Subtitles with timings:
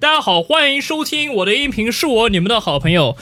[0.00, 3.18] 大家好，欢迎收听我的音频，是我你们的好朋友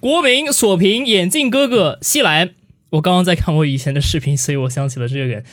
[0.00, 2.50] 国民锁屏眼镜哥哥西兰。
[2.90, 5.44] 我刚刚在看我以前的视频，所以我想起了这个人。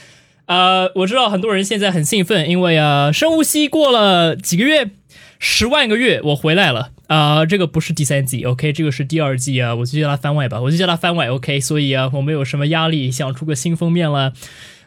[0.47, 4.89] 呃，我知道很多人现在很兴奋，因为啊，深呼吸过了几个月，
[5.37, 11.59] 十万个月，我回来了啊、这个不是第三季，OK，这个是第二季啊，我就叫它番外吧，我就叫它番外，OK。
[11.59, 14.33] 所以啊，我没有什么压力，想出个新封面了，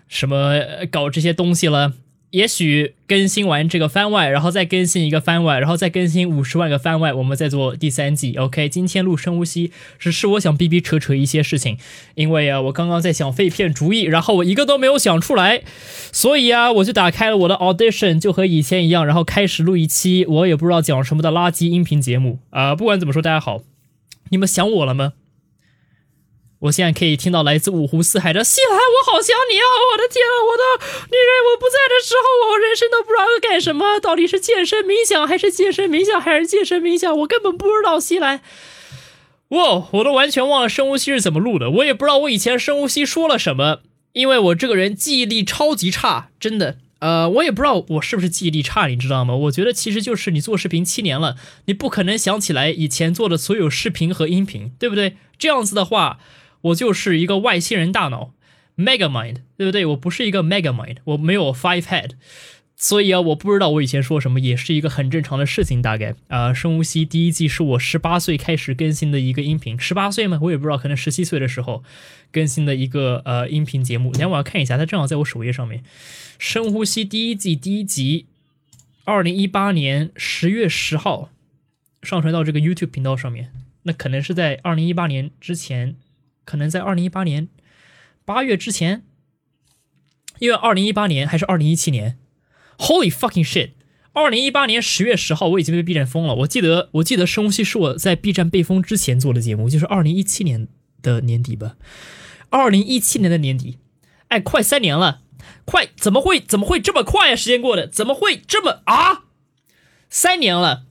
[0.08, 0.60] 什么
[0.90, 1.92] 搞这些东西了。
[2.30, 8.34] 也许更新完这个番外，然后再更新一个番外，然后再更新五十万个番外，我们再做第三季。
[8.36, 11.78] OK，今天录深呼吸，只是我想逼逼扯扯一些事情，
[12.14, 15.62] 因为啊，我刚刚在想废片主意，然后我一个都没有想出来，
[16.12, 23.62] 所以啊，我就打开了我的 Audition，就和以前一样，然后开始录一期我也不知道讲什么的垃圾音频节目啊、不管怎么说，大家好，
[24.30, 25.12] 你们想我了吗？
[26.66, 29.66] 我现在可以听到来自五湖四海的西兰，我好想你啊！
[29.92, 30.62] 我的天啊，我的
[31.06, 38.40] 女人，我不在的时候，我人生都不知道要干什么，到底是健身冥想还是健身冥想还是健身冥想，我根本不知道西兰。
[39.48, 43.80] 哇，我都完全忘了深呼吸是怎么录的，我也不知道我以前深呼吸说了什么，
[44.12, 46.78] 因为我这个人记忆力超级差，真的。
[46.98, 49.36] 呃，我也不知道我是不是记忆力差，你知道吗？
[49.36, 51.36] 我觉得其实就是你做视频七年了，
[51.66, 55.16] 你不可能想起来以前做的所有视频和音频，对不对？
[55.38, 56.18] 这样子的话，
[56.62, 58.32] 我就是一个外星人大脑
[58.76, 59.86] ，mega mind，对不对？
[59.86, 62.10] 我不是一个 mega mind，我没有 five head，
[62.74, 65.80] 所以啊，我不知道我以前说什么，也是一个很正常的事情。
[65.80, 70.38] 大概啊、深呼吸第一季是我十八岁开始更新的一个音频，十八岁吗？
[70.42, 71.82] 我也不知道，可能十七岁的时候
[72.30, 74.12] 更新的一个呃音频节目。
[74.12, 75.82] 等下我要看一下，它正好在我首页上面。
[76.38, 78.26] 深呼吸第一季第一集，
[79.04, 81.30] 二零一八年十月十号
[82.02, 83.50] 上传到这个 YouTube 频道上面。
[83.84, 85.94] 那可能是在二零一八年之前，
[86.46, 87.48] 可能在二零一八年
[88.24, 89.04] 八月之前，
[90.38, 92.18] 因为二零一八年还是二零一七年
[92.78, 93.72] ，Holy fucking shit！
[94.12, 96.34] 二零一八年十月十号，我已经被 B 站封了。
[96.36, 100.68] 我记得，我记得深呼吸是我在 B 站被封之前做的节目，就是二零一七年
[101.02, 101.76] 的年底吧。
[102.48, 103.78] 二零一七年的年底，
[104.28, 105.20] 哎，快三年了，
[105.66, 107.36] 快怎么会怎么会这么快啊？
[107.36, 109.24] 时间过得怎么会这么啊？
[110.08, 110.86] 三年了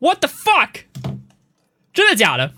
[0.00, 0.86] ，What the fuck？
[1.92, 2.54] 真的假的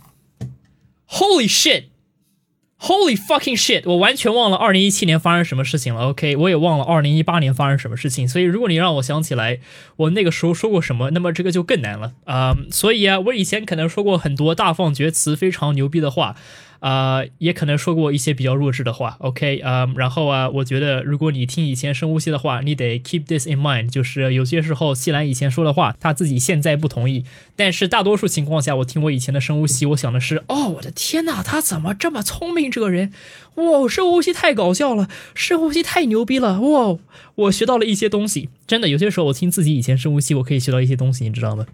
[1.11, 3.83] ？Holy shit！Holy fucking shit！
[3.87, 6.09] 我完全忘了二零一七年发生什么事情了。
[6.11, 8.29] OK，我也忘了二零一八年发生什么事情。
[8.29, 9.61] 所以，如果你让我想起来
[9.97, 16.37] 我那个时候说过什么，那么这个就更难了啊、所以啊，我以前可能说过很多大放厥词、非常牛逼的话，
[16.81, 19.17] 啊、也可能说过一些比较弱智的话。
[19.21, 32.71] OK，啊、然后啊，我觉得如果你听以前深呼吸的话，你得 keep this in mind，就是有些时候西兰以前说的话，他自己现在不同意，但是大多数情况下，我听我以前的深呼吸，我想的是，哦，我的天呐，他怎么这么聪明？
[32.71, 33.13] 这个人，
[33.55, 36.99] 哇，深呼吸太搞笑了，深呼吸太牛逼了，哇，
[37.35, 38.49] 我学到了一些东西。
[38.67, 41.67] 真的，有些时候我听自己以前深呼吸，我可以学到一些东西，你知道吗？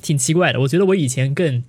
[0.00, 1.62] 挺奇怪的，我觉得我以前更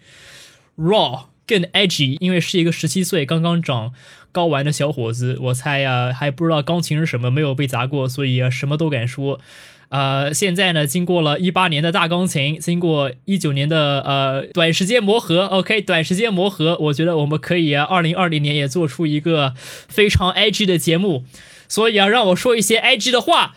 [0.77, 1.25] raw。
[1.53, 3.93] 更 edgy，因为是一个十七岁刚刚长
[4.33, 9.39] 睾丸的小伙子，我猜呀、还不知道钢琴是什么，没有被砸过，所以、啊、什么都敢说。
[9.89, 21.25] 呃，现在呢，经过了一八年的大钢琴，经过一九年的呃短时间磨合，OK，短时间磨合，我觉得我们可以，二零二零年也做出一个非常 edgy 的节目。
[21.67, 23.55] 所以啊，让我说一些 edgy 的话。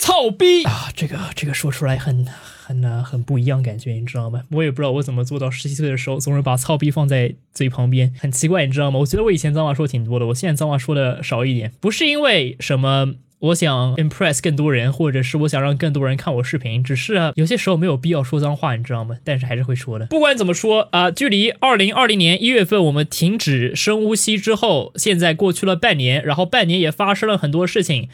[0.00, 0.90] 操逼啊！
[0.94, 2.24] 这个这个说出来很
[2.68, 4.42] 很呢、很不一样感觉，你知道吗？
[4.50, 8.98] 我也不知道我怎么做到十七岁的时候总是把操逼放在嘴旁边，很奇怪，你知道吗？
[8.98, 13.14] 我觉得我以前脏话说挺多的，我现在脏话说的少一点，不是因为什么。
[13.40, 19.16] 我想 impress 更多人，或者是我想让更多人看我视频，只是啊，有些时候没有必要说脏话，你知道吗？
[19.22, 20.06] 但是还是会说的。
[20.06, 28.08] 不管怎么说啊、距离二零二零年一月份我们停止深呼吸之后，现在过去了半年，然后半年也发生了很多事情。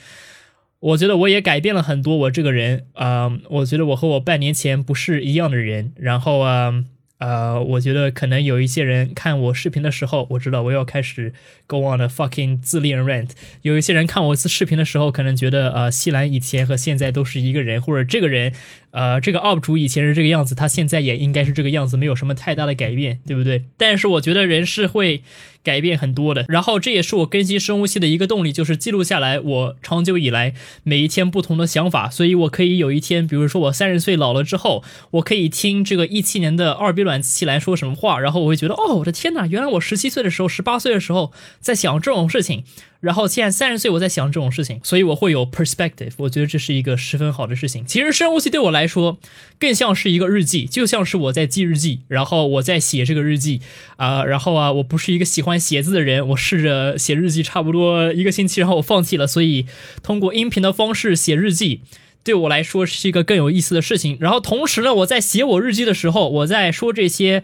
[0.85, 5.93] 我觉得我也改变了很多，我这个人，啊、我觉得我和我半年前不是一样的人。
[5.97, 6.85] 然后啊，
[7.17, 11.33] 呃，我觉得可能有一些人看我视频的时候，我知道我要开始
[11.67, 13.31] go on a fucking 自恋 rant。
[13.63, 18.53] 有一些人看我视频的时候，可能觉得呃，西兰以前和现在都是一个人，或者这个人，
[18.95, 23.65] 呃，这个 UP 主以前是这个样子，他现在也应该是这个样子，没有什么太大的改变，对不对？
[23.77, 25.25] 但是我觉得人是会
[25.65, 26.45] 改变很多的。
[26.49, 30.55] 然后这也是我更新生物系的一个动力，就是记录下来我长久以来
[30.85, 42.63] 每一天不同的想法，所以我可以有一天，比如说我三十岁老了之后，我可以听这个一七年的二逼卵西兰说什么话，然后我会觉得，哦，我的天呐，原来我十七岁的时候、十八岁的时候在想这种事情。
[43.05, 47.85] 然后现在三十岁，我在想这种事情，所以我会有 perspective，我觉得这是一个十分好的事情。
[47.87, 49.19] 其实深呼吸对我来说，
[49.61, 53.61] 更像是一个日记，就像是我在记日记，然后我在写这个日记
[53.97, 59.67] 啊、然后啊，我不是一个喜欢写字的人，我试着写日记差不多一个星期，然后我放弃了，所以
[60.03, 61.83] 通过音频的方式写日记。
[62.25, 64.17] 对我来说是一个更有意思的事情。
[64.19, 67.43] 然后同时呢，我在写我日记的时候，我在说这些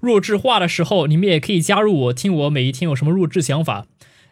[0.00, 3.86] 弱智话的时候，你们也可以加入我，听我每一天有什么弱智想法，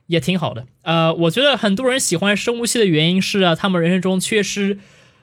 [0.06, 0.67] 也挺好的。
[0.82, 4.79] 呃，我觉得很多人喜欢生物系的原因是啊，他们人生中缺失。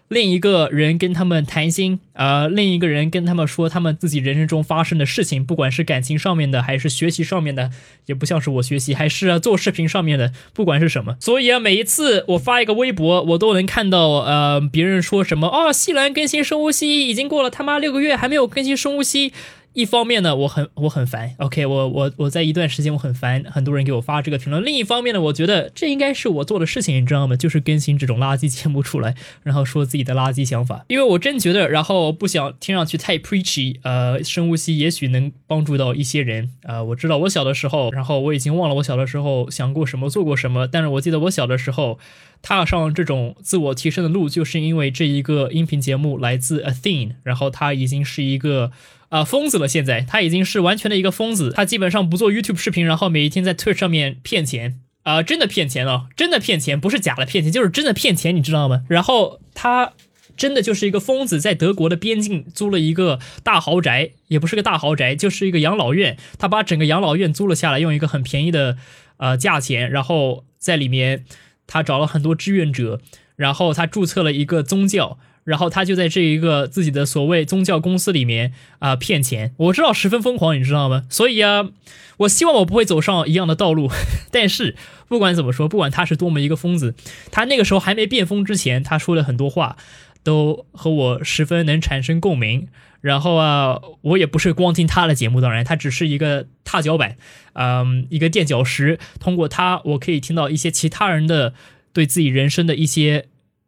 [0.09, 7.71] 另一个人跟他们谈心，呃，另一个人跟他们说他们自己人生中发生的事情，不管是感情上面的，还是学习上面的，
[8.05, 11.15] 也不像是我学习，还是做视频上面的，不管是什么。
[11.19, 19.33] 所以啊，每一次我发一个微博，我都能看到，呃，别人说什么，哦，西兰更新深呼吸已经过了他妈六个月，还没有更新深呼吸。
[19.73, 24.63] 一方面呢，我很我很烦，OK，我我我在一段时间我很烦，很多人给我发这个评论。
[24.63, 27.35] 另一方面呢，我觉得这应该是我做的事情，你知道吗？
[27.35, 30.85] 就是更新这种垃圾节目出来，然后说自己的垃圾想法。
[30.89, 36.51] 因为我真觉得，然后不想听上去太 preachy，呃，深呼吸也许能帮助到一些人。
[36.63, 41.97] 呃，我知道我小的时候，然后我已经忘了我小的时候想过什么，做过什么，但是我记得我小的时候
[42.43, 48.71] 踏上这种自我提升的路，就是因为这一个音频节目来自 Athene，然后他已经是一个。
[49.09, 49.67] 啊，疯子了！
[49.67, 58.81] 现在他已经是完全的一个疯子，他基本上不做 YouTube 视频，然后每一天在 Twitch 上面骗钱啊，真的骗钱哦，真的骗钱，不是假的骗钱，就是真的骗钱，你知道吗？
[58.89, 59.93] 然后他
[60.35, 68.77] 真的就是一个疯子，在德国的边境租了一个大豪宅，也不是个大豪宅，就是一个养老院，他把整个养老院租了下来，用一个很便宜的
[69.17, 71.23] 呃价钱，然后在里面
[71.73, 73.01] 他找了很多志愿者，
[73.35, 75.17] 然后他注册了一个宗教。
[75.45, 81.03] 然后他就在这一个自己的所谓宗教公司里面啊骗钱，我知道十分疯狂，你知道吗？
[81.09, 81.67] 所以啊，
[82.15, 83.89] 我希望我不会走上一样的道路。
[84.31, 84.77] 但是
[85.09, 86.95] 不管怎么说，不管他是多么一个疯子，
[87.29, 89.75] 他那个时候还没变疯之前，他说了很多话
[90.23, 92.67] 都和我十分能产生共鸣。
[93.01, 97.17] 然后啊，我也不是光听他的节目，当然他只是一个踏脚板，
[97.53, 98.97] 嗯，一个垫脚石。
[99.19, 101.53] 通过他，我可以听到一些其他人的
[101.91, 103.25] 对自己人生的一些。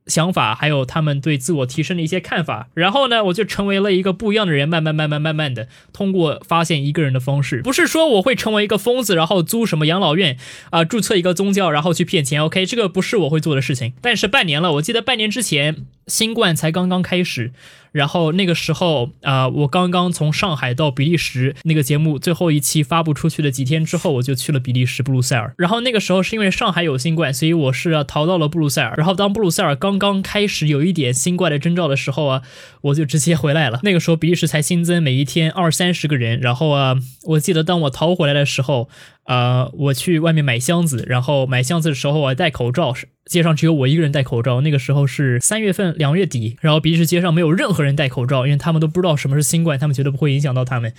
[0.08, 4.70] 想法，还有他们对自我提升的一些看法，然后呢，我就成为了一个不一样的人。
[4.70, 10.38] 慢慢、慢慢、慢慢的，通过发现一个人的方式，不是说我会成为一个疯子，然后租什么养老院
[10.72, 12.44] 啊，注册一个宗教，然后去骗钱。
[12.44, 13.94] OK，这个不是我会做的事情。
[14.02, 17.54] 但是半年了，我记得半年之前新冠才刚刚开始。
[17.96, 25.54] 然后那个时候啊，我刚刚从上海到比利时，那个节目最后一期发布出去的几天之后，我就去了比利时布鲁塞尔。
[25.58, 28.94] 然后那个时候是因为上海有新冠，所以我是逃到了布鲁塞尔。
[28.98, 32.42] 然后当布鲁塞尔刚刚开始有一点新冠的征兆的时候啊，
[32.82, 33.80] 我就直接回来了。
[33.84, 36.38] 那个时候比利时才新增每一天二三十个人。
[36.42, 38.90] 然后啊，我记得当我逃回来的时候。
[39.26, 42.94] 呃，我去外面买箱子，然后买箱子的时候我戴口罩，
[43.26, 44.62] 街上只有我一个人戴口罩。
[44.62, 50.94] 那个时候是三月份，两月底，然后比利时街上没有任何人戴口罩，因为他们都不知道什么是新冠，他们觉得不会影响到他们。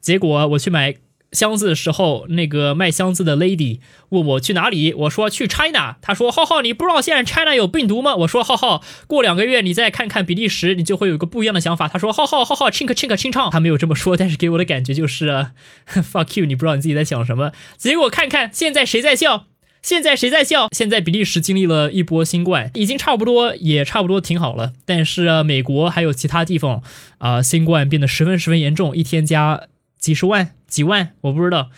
[0.00, 0.96] 结果我去买。
[1.32, 3.78] 箱子的时候，那个卖箱子的 lady
[4.08, 5.96] 问我去哪里，我说去 China。
[6.02, 15.46] 他说：“浩浩，你不知道现在 China 有病毒吗？”我说：“浩浩，过两个月你再看看比利时，你就会有个不一样的想法。”他说：“浩浩，浩浩，亲可亲可亲唱。”他没有这么说，但是给我的感觉就是
[15.86, 17.52] fuck you，你不知道你自己在想什么。
[17.76, 19.46] 结果看看现在谁在笑？
[19.82, 20.68] 现在谁在笑？
[20.72, 24.72] 现在比利时经历了一波新冠，已经差不多也差不多挺好了。
[24.84, 26.82] 但是美国还有其他地方
[27.18, 29.68] 啊，新冠变得十分十分严重，一天加。
[29.98, 31.70] 几十万、几万，我不知道。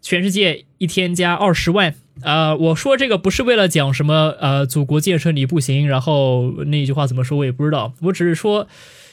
[0.00, 7.94] 全世界一天加二十万，呃，我说这个不是为了讲什么，呃，祖国建设你不行，然后那句话怎么说，我也不知道。
[8.02, 8.68] 我只是说，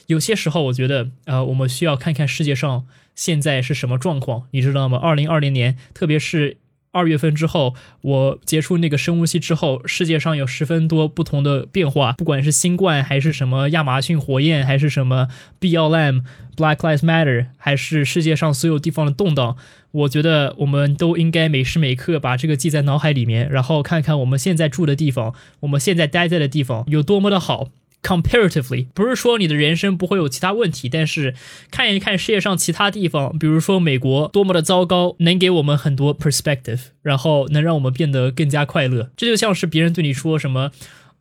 [0.08, 2.86] 有些时候我觉得，呃，我们需要看看世界上
[3.16, 4.98] 现在是什么状况，你知道吗？
[4.98, 6.58] 二零二零年，特别是。
[6.92, 15.28] 二月份之后，我结束那个生物系之后，世界上有十分多不同的变化，不管是新冠，还是什么亚马逊火焰，还是什么
[15.60, 16.24] BLM、
[16.56, 19.56] Black Lives Matter，还是世界上所有地方的动荡，
[19.92, 27.70] 我觉得我们都应该每时每刻把这个记在脑海里面，然后看看我们现在住的地方，我们现在待在的地方有多么的好。
[28.04, 31.36] Comparatively，不是说你的人生不会有其他问题，但是
[31.70, 39.12] 看一看世界上其他地方，比如说美国多么的糟糕，能给我们很多 perspective，然后能让我们变得更加快乐。
[39.16, 40.72] 这就像是别人对你说什么，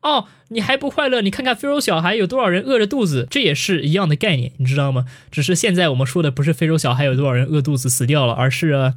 [0.01, 1.23] 哦，你还不快乐？
[1.23, 5.07] 你看看非洲小孩有多少人饿着肚子，这也是一样的概念，你知道吗？
[5.31, 8.95] 只是现在我们说的不是非洲小孩有多少人饿肚子死掉了，而是。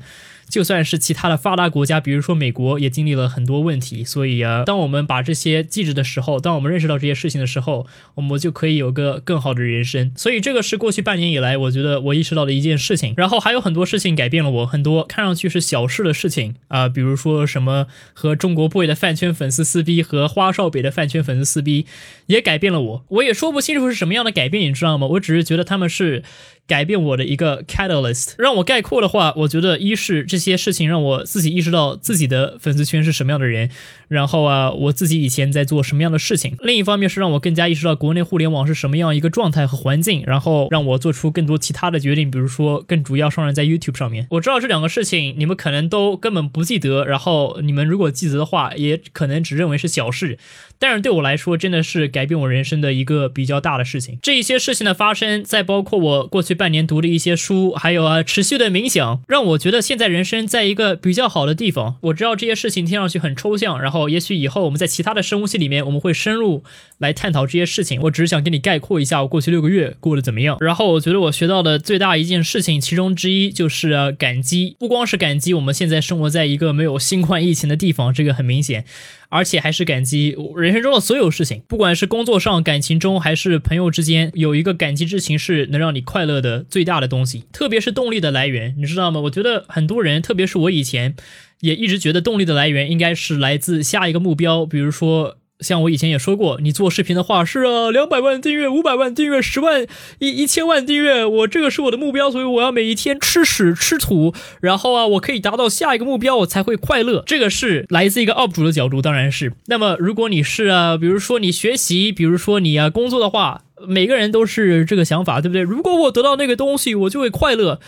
[0.49, 4.03] 就算是其他的发达国家，比如说美国，也经历了很多问题。
[4.03, 10.11] 所以啊，当我们把这些记着的时候，当我们认识到这些事情的时候，我们就可以有个更好的人生。
[10.15, 13.13] 所以这个是过去半年以来，我觉得我意识到的一件事情。
[13.17, 21.85] 然后还有很多事情改变了我，很多看上去是小事的事情啊，比如说什么和中国 boy 的饭圈粉丝撕逼，和花少北的饭圈粉撕逼，
[22.27, 23.05] 也改变了我。
[23.09, 25.07] 我也说不清楚是什么样的改变，你知道吗？
[25.07, 26.23] 我只是觉得他们是
[26.67, 28.33] 改变我的一个 catalyst。
[28.37, 30.23] 让我概括的话，我觉得一是。
[30.23, 33.69] 这些事情让我自己意识到自己的粉丝圈是什么样的人，
[34.07, 36.55] 然后啊，我自己以前在做什么样的事情。
[36.61, 44.27] 另一方面是让我更加意识到国内互联网是什么样一个状态和环境，然后让我做出更多其他的决定，比如说更主要上人在 YouTube 上面。
[44.31, 50.37] 我知道这两个事情你们可能都根本不记得，然后你们如果记得的话，也可能只认为是小事。
[50.79, 54.19] 但是对我来说，真的是改变我人生的一个比较大的事情。
[54.21, 61.95] 这一些事情的发生，再包括我过去半年读的一些书，还有啊持续的冥想，让我觉得现在人生在一个比较好的地方。
[62.01, 66.63] 我知道这些事情听上去很抽象，然后也许以后我们在其他的生物系里面，我们会深入
[66.97, 68.01] 来探讨这些事情。
[68.03, 70.57] 我只是想跟你概括一下我过去六个月过得怎么样。
[70.59, 78.85] 然后我觉得我学到的最大一件事情，其中之一就是感激，不光是感激我们现在生活在一个没有新冠疫情的地方，这个很明显。
[79.29, 87.45] 而且还是感激人生中的所有事情，不管是工作上、感情中，还是朋友之间，有一个感激之情是能让你快乐的最大的东西。
[87.51, 89.21] 特别是动力的来源，你知道吗？
[89.21, 91.15] 我觉得很多人，特别是我以前，
[91.61, 95.37] 也一直觉得动力的来源应该是来自下一个目标，比如说。
[95.59, 99.87] 像我以前也说过，你做视频的话是啊，两百万订阅、五百万订阅、十万、
[100.19, 107.23] 一一千万订阅，我这个是我的目标，所以我要每一天吃屎吃土，然后啊，我可以达到下一个目标，我才会快乐。
[107.25, 109.53] 这个是来自一个 UP 主的角度，当然是。
[109.67, 115.61] 那么如果你是啊，比如说你学习，比如说你啊工作的话，每个人都是这个想法，对不对？
[115.61, 117.79] 如果我得到那个东西，我就会快乐。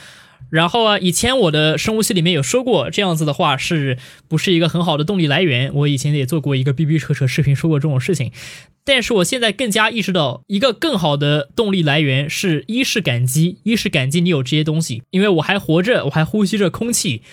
[0.52, 3.98] 然后啊，以前我的生物系里面有说过，这样子的话是
[4.28, 5.72] 不是一个很好的动力来源？
[5.74, 8.32] 我以前也做过一个 逼逼扯扯视频，说过这种事情。
[8.84, 17.24] 但是我现在更加意识到，一个更好的动力来源是一是感激，一是感激你有这些东西，因为我还活着，我还呼吸着空气。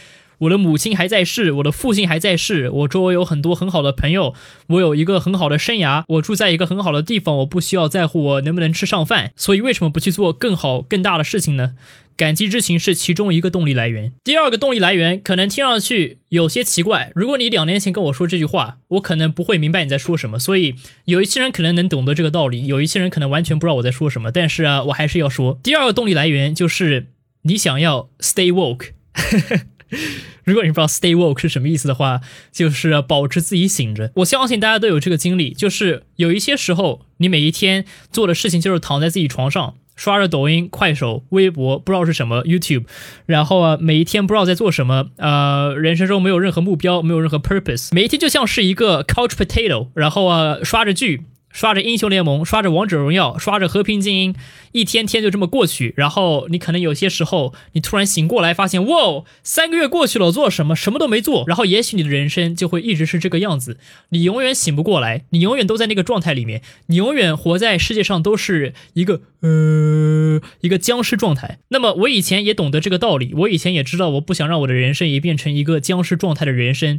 [0.42, 4.34] 我的母亲还在世，我的父亲还在世，我周围有很多很好的朋友，
[4.68, 11.74] 我有一个很好的生涯，我住在一个很好的地方，我不需要在乎我能不能吃上饭，所以为什么不去做更好更大的事情呢？
[12.16, 14.12] 感激之情是其中一个动力来源。
[14.24, 20.40] 第二个动力来源可能听上去有些奇怪，如果你两年前跟我说这句话，我可能不会明白你在说什么。
[20.40, 24.32] 所以有一些人可能能懂得这个道理，有一些人可能完全不知道我在说什么。
[24.32, 27.06] 但是啊，我还是要说，第二个动力来源就是
[27.42, 28.88] 你想要 stay woke。
[30.44, 32.20] 如果你不知道 stay woke 是什么意思的话，
[32.50, 34.10] 就是保持自己醒着。
[34.16, 42.84] 我相信大家都有这个经历，就是有一些时候，你每一天做的事情就是躺在自己床上，刷着抖音、快手、微博，不知道是什么 YouTube，
[43.26, 51.22] 然后啊，每一天不知道在做什么，呃，人生中没有任何目标，没有任何 purpose，每一天就像是一个 couch potato，然后啊，刷着剧。
[51.52, 54.34] 刷着英雄联盟，刷着王者荣耀，刷着和平精英，
[54.72, 55.92] 一天天就这么过去。
[55.96, 60.74] 然后你可能有些时候，你突然醒过来，发现，哇，三个月过去了，我做什么？
[60.74, 61.44] 什么都没做。
[61.46, 63.76] 然后也许你的人生就会一直是这个样子，
[64.08, 71.58] 你永远醒不过来，你永远都在那个状态里面，你永远活在世界上都是一个呃一个僵尸状态。
[71.68, 76.98] 那么我以前也懂得这个道理，我以前也知道，我不想让我的人生也变成一个僵尸状态的人生。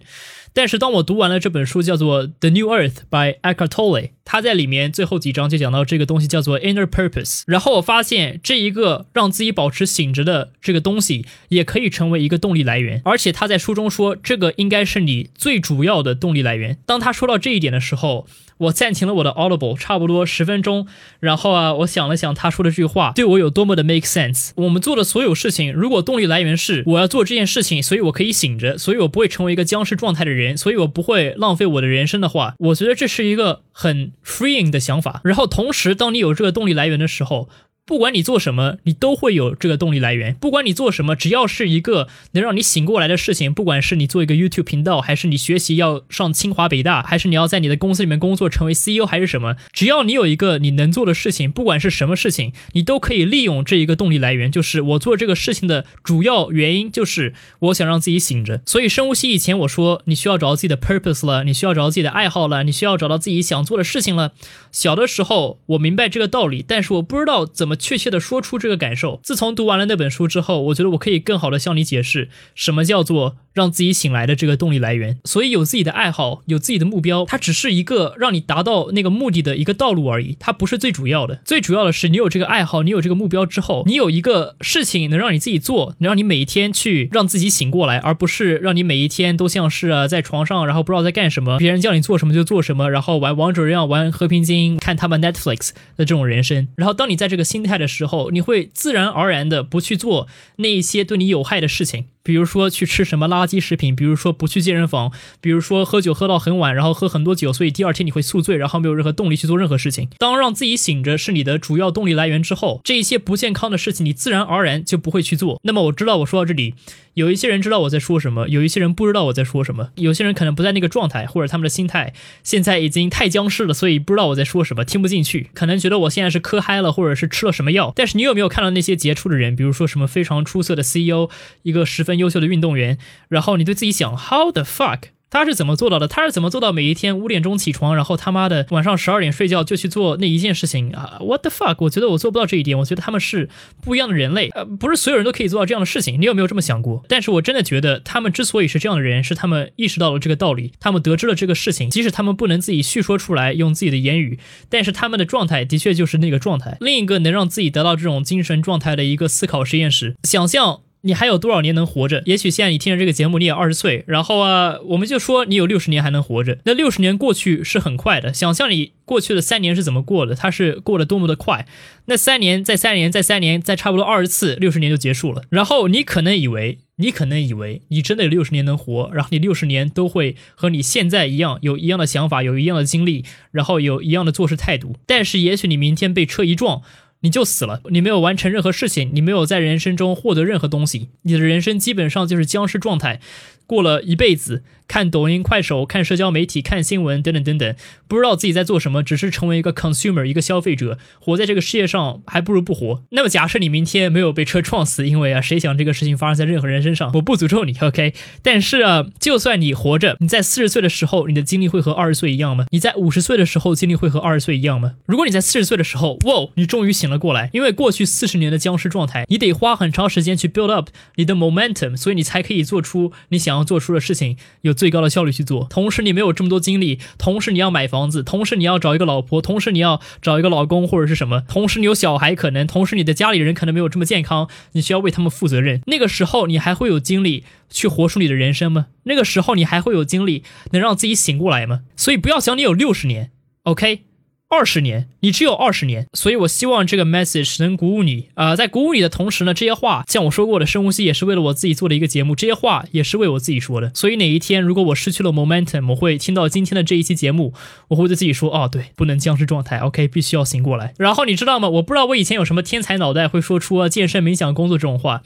[0.54, 7.42] 但是当我读完了这本书，叫做《The New Earth》by Eckhart Tolle，他在里面最后几章就讲到这个东西叫做 inner purpose。
[7.48, 13.02] 然后我发现这一个让自己保持醒着的这个东西，也可以成为一个动力来源。
[13.04, 16.78] 而且他在书中说，这个应该是你最主要的动力来源。
[16.86, 20.88] 当他说到这一点的时候，我暂停了我的 Audible，差不多十分钟。
[21.20, 24.52] 然后啊，我想了想他说的这句话对我有多么的 make sense。
[24.56, 35.22] 我们做的所有事情，如果动力来源是我要做这件事情，所以我可以醒着，所以我不会成为一个僵尸状态的人，所以我不会浪费我的人生的话，我觉得这是一个很 freeing 的想法。
[35.24, 37.50] 然后同时，当你有这个动力来源的时候。
[37.86, 40.34] 不管你做什么，你都会有这个动力来源。
[40.36, 54.50] 不管你做什么，只要是一个能让你醒过来的事情，不管是你做一个 YouTube 频道，还是你学习要上清华北大，还是你要在你的公司里面工作成为 CEO，还是什么，只要你有一个你能做的事情，不管是什么事情，你都可以利用这一个动力来源。
[54.50, 58.62] 就是我做这个事情的主要原因，就是我想让自己醒着。
[58.66, 64.32] 所以生物系以前我说，你需要找到自己的 purpose 了，你需要找到自己的爱好了，你需要找到自己想做的事情了。
[64.72, 67.73] 小的时候我明白这个道理，但是我不知道怎么。
[67.76, 69.20] 确切的说出这个感受。
[69.24, 73.38] 自从读完了那本书之后，我觉得我可以更好的向你解释什么叫做。
[73.54, 81.40] 让自己醒来的这个动力来源，所以有自己的爱好，有自己的目标，它只是一个让你达到那个目的的一个道路而已，它不是最主要的。
[81.46, 96.68] 最主要的是你有这个爱好，你有这个目标之后，你有一个事情能让你自己做，能让你每一天去让自己醒过来，而不是让你每一天都像是啊在床上，然后不知道在干什么，别人叫你做什么就做什么，然后玩王者荣耀、玩和平精英、看他们 Netflix 的这种人生。
[96.76, 102.06] 然后当你在这个心态的时候，你会自然而然的不去做那一些对你有害的事情。
[102.24, 105.12] 比如说去吃什么垃圾食品，比如说不去健身房，
[105.42, 110.08] 比如说喝酒喝到很晚，然后喝很多酒，所以第二天你会宿醉，然后没有任何动力去做任何事情。
[110.18, 115.60] 当让自己醒着是你的主要动力来源之后，这一些不健康的事情你自然而然就不会去做。
[115.64, 116.76] 那么我知道我说到这里，
[117.14, 127.92] 有一些人知道我在说什么，有一些人不知道我在说什么，有些人可能不在那个状态，或者他们的心态现在已经太僵尸了，所以不知道我在说什么，听不进去，可能觉得我现在是磕嗨了，或者是吃了什么药。
[127.96, 131.30] 但是你有没有看到那些杰出的人，比如说什么非常出色的 CEO，
[131.64, 132.98] 一个十分优秀的运动员？
[133.30, 135.00] 然后你对自己想，How the fuck？
[135.30, 136.08] 他是怎么做到的？
[136.08, 141.78] 他是怎么做到每一天五点钟起床，然后他妈的晚上十二点睡觉就去做那一件事情啊？What the fuck？
[141.80, 142.78] 我觉得我做不到这一点。
[142.78, 143.50] 我觉得他们是
[143.82, 146.22] 不一样的人类，呃，不是所有人都可以做到这样的事情。
[146.22, 147.04] 你有没有这么想过？
[147.10, 154.38] 但是我真的觉得他们之所以是这样的人，是他们意识到了这个道理，他们得知了这个事情，即使他们不能自己叙说出来，用自己的言语，
[154.70, 156.78] 但是他们的状态的确就是那个状态。
[156.80, 160.82] 另一个能让自己得到这种精神状态的一个思考实验室，想象。
[161.06, 162.24] 你还有多少年能活着？
[162.26, 166.60] 也许现在你听着这个节目，你也二十岁，然后啊，我们就说你有六十年还能活着。
[166.64, 171.68] 那六十年过去是很快的，想象你过去的三年是怎么过的，它是过得多么的快。
[172.06, 175.44] 那三年，再三年，再三年，再差不多二十次，六十年就结束了。
[175.50, 184.96] 然后你可能以为，你可能以为你真的有六十年能活，然后你六十年都会和你现在一样，有一样的想法，有一样的经历，然后有一样的做事态度。
[185.06, 186.82] 但是也许你明天被车一撞。
[187.24, 193.22] 你就死了，你没有完成任何事情，你没有在人生中获得任何东西，你的人生基本上就是僵尸状态，
[193.66, 194.64] 过了一辈子。
[194.86, 197.76] 看抖音、快手、看社交媒体、看新闻等等等等，
[198.08, 203.02] 不知道自己在做什么，只是成为一个 consumer，一个消费者，活在这个世界上还不如不活。
[203.12, 207.10] 那么假设你明天没有被车撞死，因为啊，谁想这个事情发生在任何人身上？
[207.16, 208.14] 我不诅咒你，OK？
[208.44, 212.66] 但是啊，就算你活着，你在四十岁的时候，你的精力会和二十岁一样吗？
[212.70, 214.96] 你在五十岁的时候，精力会和二十岁一样吗？
[215.08, 225.66] 如果你在四十岁的时候，哇，你终于醒了过来，因为过去四十年的僵尸状态，你得花很长时间去 build up 你的 momentum，所以你才可以做出你想要做出的事情，有最高的效率去做。
[225.70, 235.82] 同时，你没有这么多精力；同时，你要买房子；同时，你要找一个老婆；同时，你要找一个老公或者是什么；同时，你有小孩，可能同时你的家里人可能没有这么健康，你需要为他们负责任。
[235.86, 238.88] 那个时候，你还会有精力去活出你的人生吗？
[239.04, 241.82] 那个时候，你还会有精力能让自己醒过来吗？
[241.96, 243.32] 所以，不要想你有六十年
[243.64, 244.13] ，OK。
[244.54, 248.56] 二十年，你只有二十年，所以我希望这个 message 能鼓舞你啊！
[248.56, 253.92] 在鼓舞你的同时呢，这些话像我说过的，深呼吸也是为了我自己做的一个节目，这些话也是为我自己说的。
[253.96, 257.54] 所以哪一天如果我失去了 momentum，我会听到今天的这一期节目，
[257.88, 260.94] 我会对自己说：哦，对，不能僵尸状态，OK，必须要醒过来。
[261.00, 261.68] 然后你知道吗？
[261.70, 265.24] 我不知道我以前有什么天才脑袋会说出健身、冥想、工作这种话，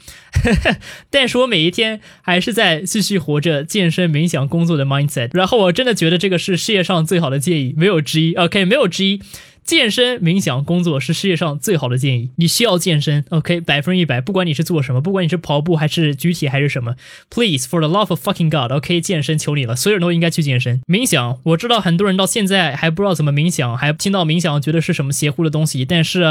[1.10, 5.28] 但是我每一天还是在继续活着健身、冥想、工作的 mindset。
[5.32, 9.17] 然后我真的觉得这个是世界上最好的建议，没有之一，OK，没有之一。
[9.64, 12.30] 健身、冥想、工作是世界上最好的建议。
[12.36, 14.18] 你需要健身，OK，百分之一百。
[14.18, 16.94] 不管你是做什么，不管你是跑步还是举铁还是什么
[17.28, 20.80] ，Please for the love of fucking God，OK，健身求你了，所有人都应该去健身。
[20.86, 25.84] 冥想，我知道很多人到现在还不知道怎么冥想，还听到冥想觉得是什么邪乎的东西。
[25.84, 26.22] 但是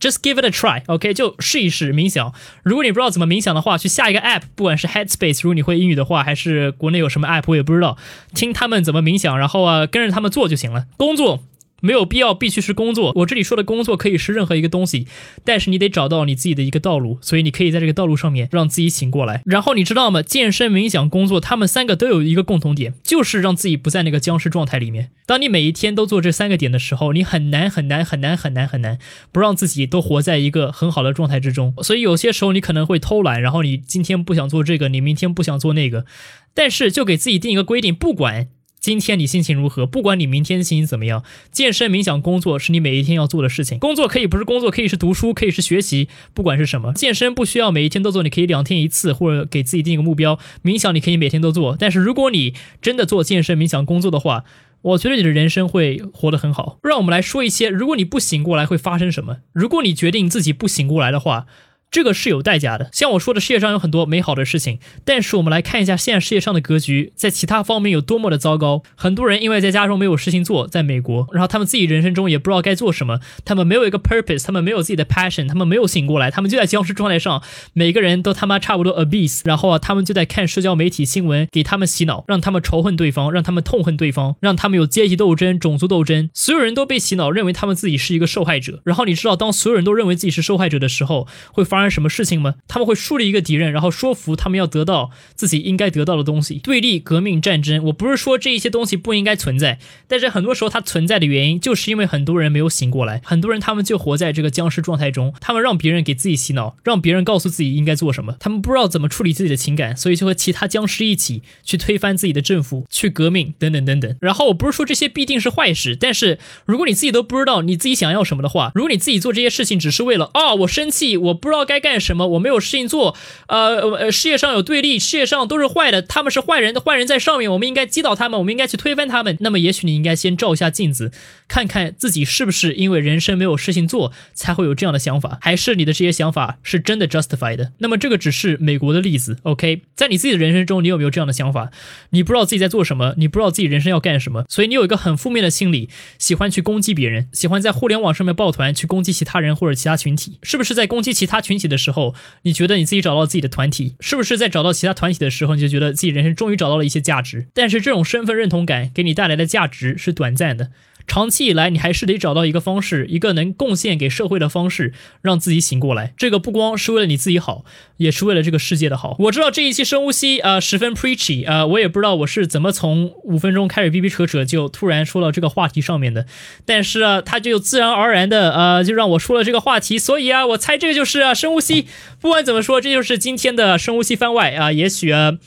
[0.00, 2.34] ，just give it a try，OK，就试一试冥想。
[2.64, 7.96] 如果你不知道怎么冥想的话，去下一个 app，不管是 Headspace，如果你会英语的话，还是国内有什么 app，我也不知道，
[8.34, 10.86] 听他们怎么冥想，然后啊跟着他们做就行了。
[10.96, 11.44] 工作。
[11.82, 15.08] 没有必要必须是工作，我这里说的工作可以是任何一个东西，
[15.44, 19.42] 但是你得找到你自己的一个道路，所以你可以在这个道路上面让自己醒过来。
[19.44, 20.22] 然后你知道吗？
[20.22, 25.10] 健身、冥想、工作，他们三个都有一个共同点，就是让自己不在那个僵尸状态里面。
[25.26, 28.98] 当你每一天都做这三个点的时候，你很难很难很难很难很难
[29.32, 31.74] 不让自己都活在一个很好的状态之中。
[31.82, 36.06] 所以有些时候你可能会偷懒，然后你今天不想做这个，你明天不想做那个，
[36.54, 38.48] 但是就给自己定一个规定，不管。
[38.82, 39.86] 今天你心情如何？
[39.86, 43.78] 不管你明天心情怎么样，健身、冥想、工作是你每一天要做的事情。
[43.78, 46.92] 工作可以不是工作，可以是读书，可以是学习，不管是什么。
[46.92, 50.36] 健身不需要每一天都做，你可以两天一次，或者给自己定一个目标。
[50.64, 54.42] 冥想你可以每天都做，但是如果你真的做健身、冥想、工作的话，
[54.82, 56.80] 我觉得你的人生会活得很好。
[56.82, 59.36] 让我们来说一些，如果你不醒过来会发生什么？
[59.52, 61.46] 如果你决定自己不醒过来的话。
[61.92, 68.82] 这个是有代价的，像我说的，世界上有很多美好的事情，但是我们来看一下现在世界上的格局，在其他方面有多么的糟糕。
[68.96, 77.42] 很多人因为在家中没有事情做，在美国，然后他们自己人生中也不知道该做什么，他们没有一个 purpose，他们没有自己的 passion，他们没有醒过来，他们就在僵尸状态上，
[77.74, 88.80] 每个人都他妈差不多 abuse，然后啊，他们就在看社交媒体新闻，给他们洗脑，让他们仇恨对方，让他们痛恨对方，让他们有阶级斗争、种族斗争，所有人都被洗脑，认为他们自己是一个受害者。
[88.84, 91.90] 然后你知道，当所有人都认为自己是受害者的时候，会发生。
[91.90, 92.54] 生什么事情吗？
[92.68, 96.54] 他们会树立一个敌人，然后说服他们要得到自己应该得到的东西。
[96.56, 114.16] 对立、革命、战争，我不是说这一些东西不应该存在，但是很多时候它存在的原因，就是因为很多人没有醒过来，很多人他们就活在这个僵尸状态中，他们让别人给自己洗脑，让别人告诉自己应该做什么，他们不知道怎么处理自己的情感，所以就和其他僵尸一起去推翻自己的政府，去革命，等等等等。
[114.20, 123.16] 然后我不是说这些必定是坏事，但是如果你自己都不知道你自己想要什么的话，如果你自己做这些事情只是为了啊，我生气，我不知道该该干什么，我没有事情做，
[123.48, 129.36] 呃呃，世界上有对立，世界上都是坏的，他们是坏人的坏人在上面，我们应该击倒他们，我们应该去推翻他们。
[129.40, 131.10] 那么也许你应该先照一下镜子，
[131.48, 137.72] 看看自己是不是因为人生没有事情做才会有这样的想法，还是你的这些想法是真的 justified 的？
[137.78, 139.82] 那么这个只是美国的例子，OK？
[139.94, 141.70] 在你自己的人生中，你有没有这样的想法？
[142.10, 153.94] 你不知道自己在做什么，你不知道自己人生要干什么，所以你有一个很负面的心理，喜欢去攻击别人，喜欢在互联网上面抱团去攻击其他人或者其他群体，是不是在攻击其他群群体的时候，你觉得你自己找到自己的团体？
[154.00, 157.48] 是不是在找到其他团体的时候，你就觉得自己人生终于找到了一些价值？
[157.52, 160.70] 但是这种身份认同感给你带来的价值是短暂的。
[161.06, 166.14] 长期以来，你还是得找到一个方式，一个能贡献给社会的方式，让自己醒过来。
[166.16, 167.64] 这个不光是为了你自己好，
[167.96, 169.16] 也是为了这个世界的好。
[169.20, 176.26] 我知道这一期深呼吸啊十分 preachy 啊，我也不知道我是怎么从五分钟开始逼逼扯扯，就突然说到这个话题上面的。
[176.64, 179.98] 但是啊，它就自然而然的呃，就让我说了这个话题。
[179.98, 181.86] 所以啊，我猜这个就是啊深呼吸。
[182.20, 184.72] 不管怎么说，这就是今天的深呼吸番外啊。
[184.72, 185.38] 也许啊。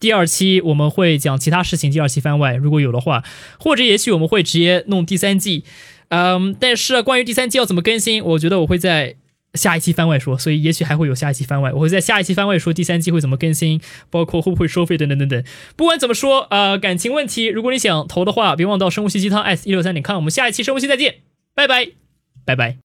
[0.00, 3.24] 第二期我们会讲其他事情，第二期番外如果有的话，
[3.58, 5.64] 或者也许我们会直接弄第三季，
[6.08, 9.16] 嗯，但是关于第三季要怎么更新，我觉得我会在
[9.54, 13.80] 下一期番外说，所以也许还会有下一期番外，我会在下一期番外说第三季会怎么更新，
[14.10, 15.42] 包括会不会收费等等等等。
[15.74, 21.16] 不管怎么说，呃，感情问题，如果你想投的话，别忘到生物系鸡汤 s 一六三点看，我们下一期生物系再见，
[21.54, 21.88] 拜拜，
[22.44, 22.76] 拜拜。